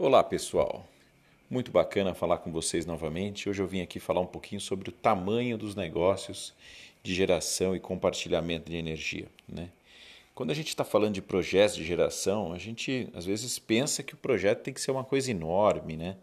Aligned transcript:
Olá, 0.00 0.22
pessoal. 0.22 0.86
Muito 1.50 1.72
bacana 1.72 2.14
falar 2.14 2.38
com 2.38 2.52
vocês 2.52 2.86
novamente. 2.86 3.48
Hoje 3.48 3.60
eu 3.60 3.66
vim 3.66 3.80
aqui 3.80 3.98
falar 3.98 4.20
um 4.20 4.26
pouquinho 4.28 4.60
sobre 4.60 4.90
o 4.90 4.92
tamanho 4.92 5.58
dos 5.58 5.74
negócios 5.74 6.54
de 7.02 7.12
geração 7.12 7.74
e 7.74 7.80
compartilhamento 7.80 8.70
de 8.70 8.76
energia. 8.76 9.26
Né? 9.48 9.70
Quando 10.36 10.52
a 10.52 10.54
gente 10.54 10.68
está 10.68 10.84
falando 10.84 11.14
de 11.14 11.20
projetos 11.20 11.74
de 11.74 11.84
geração, 11.84 12.52
a 12.52 12.58
gente 12.58 13.08
às 13.12 13.26
vezes 13.26 13.58
pensa 13.58 14.04
que 14.04 14.14
o 14.14 14.16
projeto 14.16 14.62
tem 14.62 14.72
que 14.72 14.80
ser 14.80 14.92
uma 14.92 15.02
coisa 15.02 15.32
enorme, 15.32 15.96
né? 15.96 16.16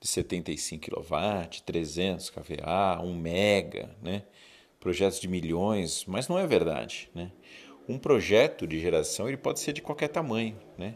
de 0.00 0.06
75 0.06 0.88
kW, 0.88 1.60
300 1.66 2.30
kVA, 2.30 3.00
1 3.02 3.14
mega, 3.16 3.90
né? 4.00 4.22
projetos 4.78 5.18
de 5.18 5.26
milhões, 5.26 6.04
mas 6.06 6.28
não 6.28 6.38
é 6.38 6.46
verdade. 6.46 7.10
Né? 7.12 7.32
Um 7.88 7.98
projeto 7.98 8.64
de 8.64 8.78
geração 8.78 9.26
ele 9.26 9.36
pode 9.36 9.58
ser 9.58 9.72
de 9.72 9.82
qualquer 9.82 10.06
tamanho. 10.06 10.56
Né? 10.78 10.94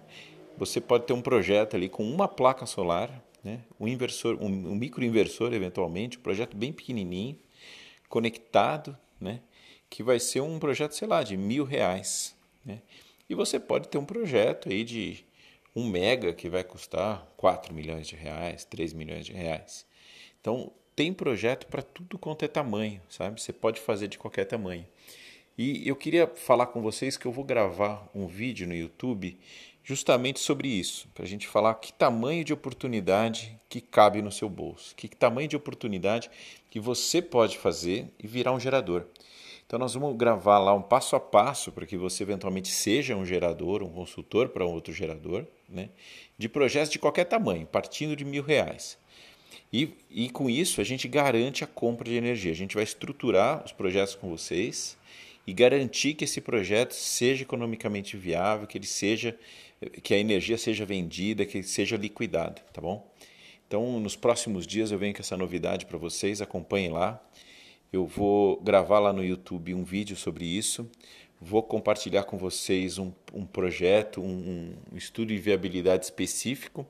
Você 0.57 0.81
pode 0.81 1.07
ter 1.07 1.13
um 1.13 1.23
projeto 1.23 1.75
ali 1.75 1.89
com 1.89 2.05
uma 2.05 2.29
placa 2.29 2.67
solar, 2.67 3.23
né? 3.43 3.61
um 3.79 3.89
inversor, 3.89 4.37
um, 4.41 4.47
um 4.47 4.75
microinversor 4.75 5.53
eventualmente, 5.53 6.19
um 6.19 6.23
projeto 6.23 6.57
bem 6.57 6.73
pequenininho, 6.73 7.39
conectado, 8.09 8.97
né? 9.21 9.41
que 9.89 10.03
vai 10.03 10.19
ser 10.19 10.41
um 10.41 10.59
projeto, 10.59 10.93
sei 10.93 11.09
lá, 11.09 11.23
de 11.23 11.37
mil 11.37 11.65
reais. 11.65 12.37
Né? 12.65 12.81
E 13.29 13.35
você 13.35 13.59
pode 13.59 13.89
ter 13.89 13.99
um 13.99 14.05
projeto 14.05 14.69
aí 14.69 14.85
de 14.85 15.25
um 15.75 15.89
mega 15.89 16.33
que 16.33 16.49
vai 16.49 16.63
custar 16.63 17.27
4 17.37 17.75
milhões 17.75 18.07
de 18.07 18.15
reais, 18.15 18.65
3 18.65 18.93
milhões 18.93 19.25
de 19.27 19.33
reais. 19.33 19.87
Então, 20.41 20.73
tem 20.95 21.13
projeto 21.13 21.67
para 21.67 21.83
tudo 21.83 22.19
quanto 22.19 22.45
é 22.45 22.49
tamanho, 22.49 23.01
sabe? 23.09 23.41
Você 23.41 23.53
pode 23.53 23.81
fazer 23.81 24.09
de 24.09 24.19
qualquer 24.19 24.45
tamanho. 24.45 24.87
E 25.57 25.87
eu 25.87 25.97
queria 25.97 26.27
falar 26.27 26.67
com 26.67 26.81
vocês 26.81 27.17
que 27.17 27.27
eu 27.27 27.33
vou 27.33 27.45
gravar 27.45 28.09
um 28.15 28.27
vídeo 28.27 28.67
no 28.67 28.75
YouTube 28.75 29.39
justamente 29.85 30.41
sobre 30.41 30.69
isso, 30.69 31.09
para 31.15 31.25
a 31.25 31.29
gente 31.29 31.47
falar 31.47 31.75
que 31.75 31.93
tamanho 31.93 32.45
de 32.45 32.53
oportunidade 32.53 33.59
que 33.69 33.81
cabe 33.81 34.23
no 34.23 34.31
seu 34.31 34.49
bolso, 34.49 34.95
que 34.95 35.09
tamanho 35.09 35.49
de 35.49 35.57
oportunidade 35.57 36.31
que 36.71 36.79
você 36.79 37.21
pode 37.21 37.59
fazer 37.59 38.07
e 38.23 38.27
virar 38.27 38.53
um 38.53 38.61
gerador. 38.61 39.07
Então 39.67 39.79
nós 39.79 39.95
vamos 39.95 40.17
gravar 40.17 40.59
lá 40.59 40.75
um 40.75 40.83
passo 40.83 41.17
a 41.17 41.21
passo 41.21 41.73
para 41.73 41.87
que 41.87 41.97
você 41.97 42.23
eventualmente 42.23 42.69
seja 42.69 43.17
um 43.17 43.25
gerador, 43.25 43.83
um 43.83 43.91
consultor 43.91 44.51
para 44.51 44.67
um 44.67 44.71
outro 44.71 44.93
gerador, 44.93 45.47
né? 45.69 45.89
de 46.37 46.49
projetos 46.49 46.91
de 46.91 46.99
qualquer 46.99 47.25
tamanho, 47.25 47.67
partindo 47.67 48.15
de 48.15 48.25
mil 48.25 48.43
reais. 48.43 48.99
E, 49.73 49.95
e 50.11 50.29
com 50.29 50.51
isso 50.51 50.81
a 50.81 50.85
gente 50.85 51.09
garante 51.09 51.65
a 51.65 51.67
compra 51.67 52.05
de 52.05 52.17
energia. 52.17 52.53
A 52.53 52.55
gente 52.55 52.75
vai 52.75 52.85
estruturar 52.85 53.65
os 53.65 53.73
projetos 53.73 54.15
com 54.15 54.29
vocês 54.29 54.99
e 55.47 55.53
garantir 55.53 56.15
que 56.15 56.25
esse 56.25 56.41
projeto 56.41 56.93
seja 56.93 57.43
economicamente 57.43 58.17
viável, 58.17 58.67
que 58.67 58.77
ele 58.77 58.87
seja 58.87 59.37
que 60.03 60.15
a 60.15 60.19
energia 60.19 60.59
seja 60.59 60.85
vendida, 60.85 61.45
que 61.45 61.63
seja 61.63 61.97
liquidada, 61.97 62.63
tá 62.73 62.81
bom? 62.81 63.11
Então, 63.67 63.99
nos 63.99 64.15
próximos 64.15 64.67
dias 64.67 64.93
eu 64.93 64.99
venho 64.99 65.15
com 65.15 65.21
essa 65.21 65.37
novidade 65.37 65.87
para 65.87 65.97
vocês, 65.97 66.43
acompanhem 66.43 66.91
lá. 66.91 67.23
Eu 67.93 68.07
vou 68.07 68.61
gravar 68.61 68.99
lá 68.99 69.13
no 69.13 69.25
YouTube 69.25 69.75
um 69.75 69.85
vídeo 69.85 70.17
sobre 70.17 70.45
isso, 70.45 70.91
vou 71.41 71.63
compartilhar 71.63 72.25
com 72.25 72.39
vocês 72.39 72.99
um, 72.99 73.13
um 73.33 73.45
projeto, 73.45 74.21
um, 74.21 74.75
um 74.93 74.97
estudo 74.97 75.29
de 75.29 75.39
viabilidade 75.39 76.05
específico. 76.05 76.87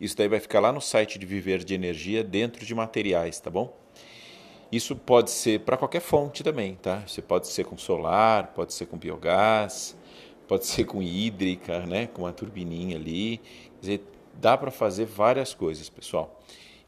Isso 0.00 0.16
daí 0.16 0.28
vai 0.28 0.40
ficar 0.40 0.60
lá 0.60 0.72
no 0.72 0.80
site 0.80 1.18
de 1.18 1.26
Viver 1.26 1.62
de 1.62 1.74
Energia, 1.74 2.24
dentro 2.24 2.64
de 2.64 2.74
materiais, 2.74 3.38
tá 3.38 3.50
bom? 3.50 3.76
Isso 4.72 4.94
pode 4.94 5.30
ser 5.30 5.60
para 5.60 5.76
qualquer 5.76 6.00
fonte 6.00 6.44
também, 6.44 6.76
tá? 6.76 7.02
Você 7.06 7.20
pode 7.20 7.48
ser 7.48 7.64
com 7.64 7.76
solar, 7.76 8.52
pode 8.54 8.72
ser 8.72 8.86
com 8.86 8.96
biogás, 8.96 9.96
pode 10.50 10.66
ser 10.66 10.84
com 10.84 11.00
hídrica, 11.00 11.86
né? 11.86 12.08
Com 12.08 12.22
uma 12.22 12.32
turbininha 12.32 12.96
ali. 12.96 13.38
Quer 13.38 13.80
dizer, 13.80 14.04
dá 14.34 14.58
para 14.58 14.72
fazer 14.72 15.04
várias 15.04 15.54
coisas, 15.54 15.88
pessoal. 15.88 16.42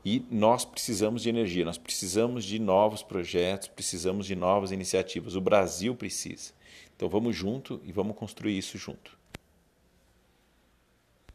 E 0.04 0.20
nós 0.32 0.64
precisamos 0.64 1.22
de 1.22 1.28
energia, 1.28 1.64
nós 1.64 1.78
precisamos 1.78 2.44
de 2.44 2.58
novos 2.58 3.04
projetos, 3.04 3.68
precisamos 3.68 4.26
de 4.26 4.34
novas 4.34 4.72
iniciativas. 4.72 5.36
O 5.36 5.40
Brasil 5.40 5.94
precisa. 5.94 6.52
Então 6.96 7.08
vamos 7.08 7.36
junto 7.36 7.80
e 7.84 7.92
vamos 7.92 8.16
construir 8.16 8.58
isso 8.58 8.76
junto. 8.76 9.16